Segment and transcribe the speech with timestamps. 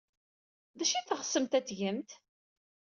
[0.77, 2.11] D acu ay teɣsemt ad t-tgemt?